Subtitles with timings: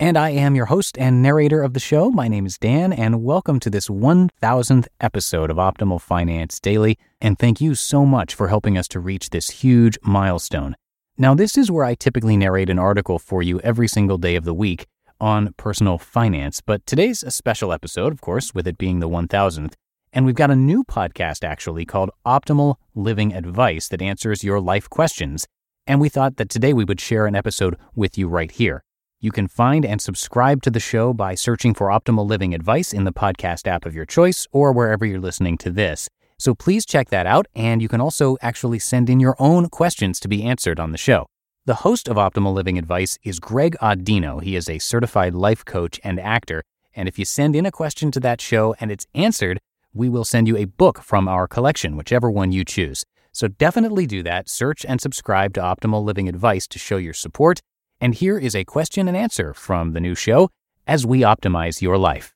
[0.00, 2.08] And I am your host and narrator of the show.
[2.08, 6.96] My name is Dan, and welcome to this 1000th episode of Optimal Finance Daily.
[7.20, 10.76] And thank you so much for helping us to reach this huge milestone.
[11.16, 14.44] Now, this is where I typically narrate an article for you every single day of
[14.44, 14.86] the week
[15.20, 19.72] on personal finance, but today's a special episode, of course, with it being the 1000th.
[20.12, 24.88] And we've got a new podcast actually called Optimal Living Advice that answers your life
[24.88, 25.48] questions.
[25.88, 28.84] And we thought that today we would share an episode with you right here.
[29.20, 33.02] You can find and subscribe to the show by searching for Optimal Living Advice in
[33.02, 36.08] the podcast app of your choice or wherever you're listening to this.
[36.38, 40.20] So please check that out, and you can also actually send in your own questions
[40.20, 41.26] to be answered on the show.
[41.66, 44.40] The host of Optimal Living Advice is Greg Audino.
[44.40, 46.62] He is a certified life coach and actor.
[46.94, 49.58] And if you send in a question to that show and it's answered,
[49.92, 53.04] we will send you a book from our collection, whichever one you choose.
[53.32, 54.48] So definitely do that.
[54.48, 57.58] Search and subscribe to Optimal Living Advice to show your support
[58.00, 60.50] and here is a question and answer from the new show
[60.86, 62.34] as we optimize your life.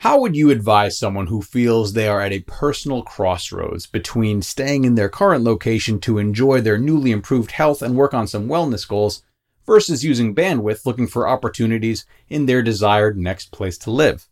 [0.00, 4.84] How would you advise someone who feels they are at a personal crossroads between staying
[4.84, 8.86] in their current location to enjoy their newly improved health and work on some wellness
[8.86, 9.22] goals
[9.66, 14.28] versus using bandwidth looking for opportunities in their desired next place to live?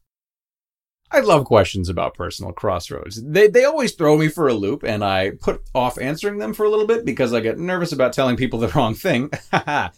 [1.10, 3.22] I love questions about personal crossroads.
[3.22, 6.64] They they always throw me for a loop, and I put off answering them for
[6.64, 9.30] a little bit because I get nervous about telling people the wrong thing.
[9.52, 9.90] uh,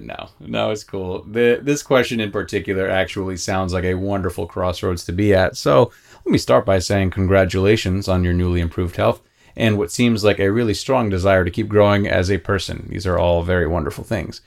[0.00, 1.22] no, no, it's cool.
[1.24, 5.56] The, this question in particular actually sounds like a wonderful crossroads to be at.
[5.56, 5.92] So
[6.24, 9.20] let me start by saying congratulations on your newly improved health
[9.56, 12.86] and what seems like a really strong desire to keep growing as a person.
[12.88, 14.40] These are all very wonderful things.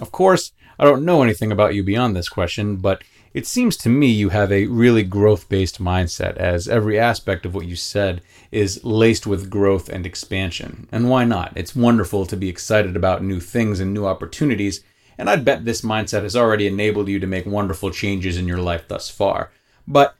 [0.00, 3.04] Of course, I don't know anything about you beyond this question, but
[3.34, 7.54] it seems to me you have a really growth based mindset, as every aspect of
[7.54, 8.20] what you said
[8.50, 10.88] is laced with growth and expansion.
[10.92, 11.52] And why not?
[11.56, 14.84] It's wonderful to be excited about new things and new opportunities,
[15.16, 18.58] and I'd bet this mindset has already enabled you to make wonderful changes in your
[18.58, 19.50] life thus far.
[19.86, 20.14] But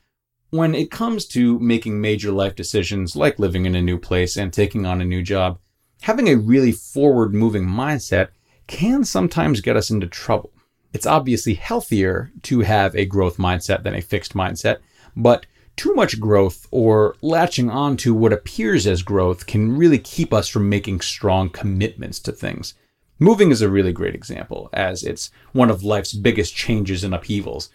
[0.51, 4.53] when it comes to making major life decisions like living in a new place and
[4.53, 5.59] taking on a new job,
[6.03, 8.28] having a really forward moving mindset
[8.67, 10.53] can sometimes get us into trouble
[10.92, 14.78] it's obviously healthier to have a growth mindset than a fixed mindset,
[15.16, 20.32] but too much growth or latching on to what appears as growth can really keep
[20.32, 22.75] us from making strong commitments to things.
[23.19, 27.70] Moving is a really great example, as it's one of life's biggest changes and upheavals.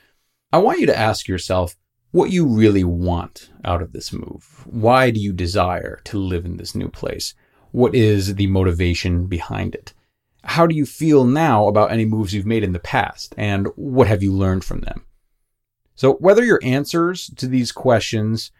[0.52, 1.76] I want you to ask yourself
[2.12, 4.64] what you really want out of this move.
[4.66, 7.34] Why do you desire to live in this new place?
[7.72, 9.94] What is the motivation behind it?
[10.48, 14.08] How do you feel now about any moves you've made in the past and what
[14.08, 15.06] have you learned from them?
[15.96, 18.52] So whether your answers to these questions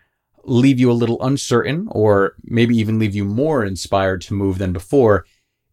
[0.44, 4.74] leave you a little uncertain or maybe even leave you more inspired to move than
[4.74, 5.26] before,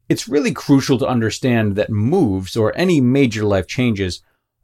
[0.09, 4.23] it's really crucial to understand that moves or any major life changes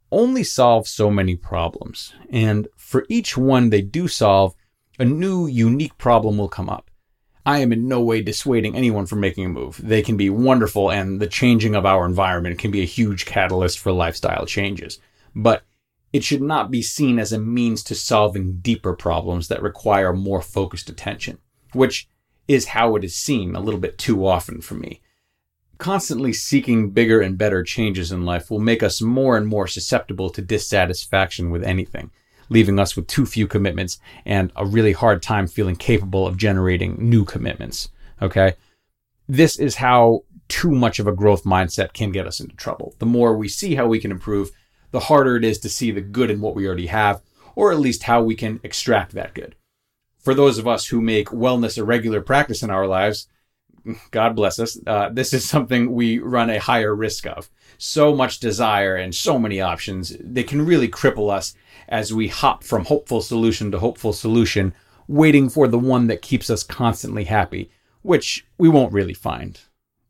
[0.09, 2.13] only solve so many problems.
[2.29, 4.55] And for each one they do solve,
[4.99, 6.90] a new unique problem will come up.
[7.45, 9.79] I am in no way dissuading anyone from making a move.
[9.83, 13.79] They can be wonderful, and the changing of our environment can be a huge catalyst
[13.79, 14.99] for lifestyle changes.
[15.35, 15.63] But
[16.13, 20.41] it should not be seen as a means to solving deeper problems that require more
[20.41, 21.39] focused attention,
[21.73, 22.07] which
[22.47, 25.01] is how it is seen a little bit too often for me.
[25.77, 30.29] Constantly seeking bigger and better changes in life will make us more and more susceptible
[30.29, 32.11] to dissatisfaction with anything
[32.51, 36.97] leaving us with too few commitments and a really hard time feeling capable of generating
[37.09, 37.89] new commitments.
[38.21, 38.55] Okay.
[39.27, 42.93] This is how too much of a growth mindset can get us into trouble.
[42.99, 44.51] The more we see how we can improve,
[44.91, 47.21] the harder it is to see the good in what we already have,
[47.55, 49.55] or at least how we can extract that good.
[50.19, 53.27] For those of us who make wellness a regular practice in our lives,
[54.11, 57.49] God bless us, uh, this is something we run a higher risk of.
[57.77, 61.55] So much desire and so many options, they can really cripple us
[61.89, 64.73] as we hop from hopeful solution to hopeful solution,
[65.07, 69.59] waiting for the one that keeps us constantly happy, which we won't really find.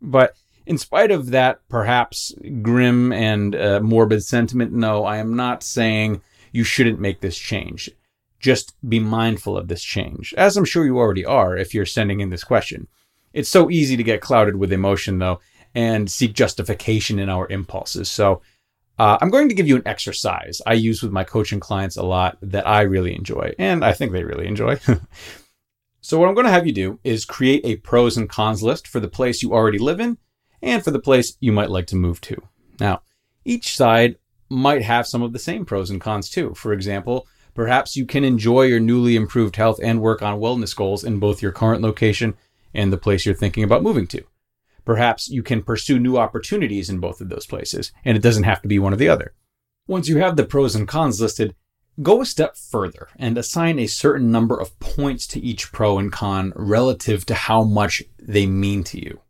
[0.02, 0.36] But
[0.66, 6.22] in spite of that perhaps grim and uh, morbid sentiment, no, I am not saying
[6.52, 7.90] you shouldn't make this change.
[8.40, 12.20] Just be mindful of this change, as I'm sure you already are if you're sending
[12.20, 12.88] in this question.
[13.34, 15.40] It's so easy to get clouded with emotion, though,
[15.74, 18.10] and seek justification in our impulses.
[18.10, 18.42] So,
[19.00, 22.04] uh, I'm going to give you an exercise I use with my coaching clients a
[22.04, 24.80] lot that I really enjoy, and I think they really enjoy.
[26.02, 28.88] so, what I'm going to have you do is create a pros and cons list
[28.88, 30.18] for the place you already live in
[30.62, 32.42] and for the place you might like to move to.
[32.80, 33.02] Now,
[33.46, 34.18] each side
[34.50, 36.54] might have some of the same pros and cons too.
[36.56, 41.04] For example, perhaps you can enjoy your newly improved health and work on wellness goals
[41.04, 42.36] in both your current location
[42.74, 44.24] and the place you're thinking about moving to.
[44.86, 48.62] Perhaps you can pursue new opportunities in both of those places, and it doesn't have
[48.62, 49.34] to be one or the other.
[49.88, 51.56] Once you have the pros and cons listed,
[52.02, 56.12] go a step further and assign a certain number of points to each pro and
[56.12, 59.22] con relative to how much they mean to you.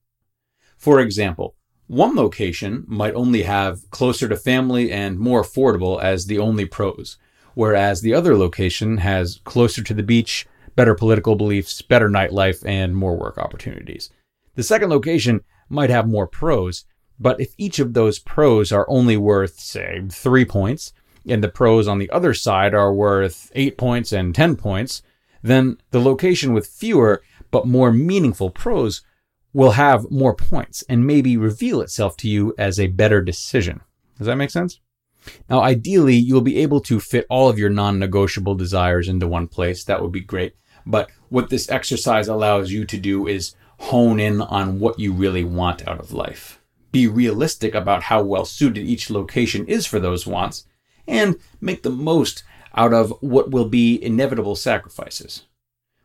[0.78, 1.56] For example,
[1.88, 7.18] one location might only have closer to family and more affordable as the only pros,
[7.54, 12.96] whereas the other location has closer to the beach, better political beliefs, better nightlife, and
[12.96, 14.10] more work opportunities.
[14.56, 16.86] The second location might have more pros,
[17.20, 20.94] but if each of those pros are only worth, say, three points,
[21.28, 25.04] and the pros on the other side are worth eight points and 10 points,
[25.44, 27.22] then the location with fewer
[27.52, 29.02] but more meaningful pros
[29.54, 33.82] will have more points and maybe reveal itself to you as a better decision.
[34.18, 34.80] Does that make sense?
[35.50, 39.48] Now, ideally, you'll be able to fit all of your non negotiable desires into one
[39.48, 39.84] place.
[39.84, 40.56] That would be great.
[40.86, 45.44] But what this exercise allows you to do is hone in on what you really
[45.44, 46.60] want out of life.
[46.92, 50.66] Be realistic about how well suited each location is for those wants,
[51.08, 52.44] and make the most
[52.76, 55.44] out of what will be inevitable sacrifices.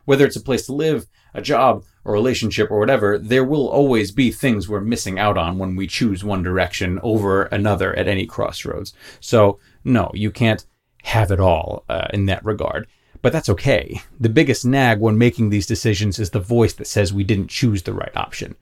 [0.05, 4.12] Whether it's a place to live, a job, a relationship, or whatever, there will always
[4.12, 8.26] be things we're missing out on when we choose one direction over another at any
[8.26, 8.94] crossroads.
[9.20, 10.64] So, no, you can't
[11.03, 12.87] have it all uh, in that regard.
[13.23, 14.00] But that's okay.
[14.20, 17.82] The biggest nag when making these decisions is the voice that says we didn't choose
[17.82, 18.55] the right option.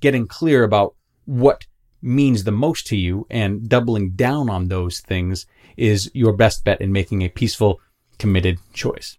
[0.00, 0.94] Getting clear about
[1.24, 1.66] what
[2.00, 5.46] means the most to you and doubling down on those things
[5.76, 7.80] is your best bet in making a peaceful,
[8.18, 9.18] committed choice.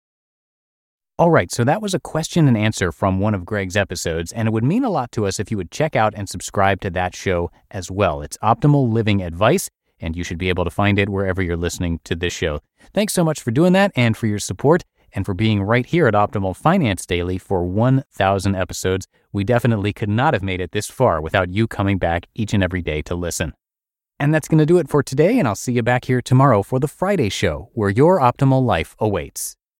[1.18, 4.48] All right, so that was a question and answer from one of Greg's episodes, and
[4.48, 6.90] it would mean a lot to us if you would check out and subscribe to
[6.90, 8.22] that show as well.
[8.22, 9.70] It's Optimal Living Advice,
[10.02, 12.60] and you should be able to find it wherever you're listening to this show.
[12.94, 16.08] Thanks so much for doing that and for your support and for being right here
[16.08, 19.08] at Optimal Finance Daily for 1,000 episodes.
[19.32, 22.64] We definitely could not have made it this far without you coming back each and
[22.64, 23.54] every day to listen.
[24.20, 26.62] And that's going to do it for today, and I'll see you back here tomorrow
[26.62, 29.58] for the Friday show, where your optimal life awaits.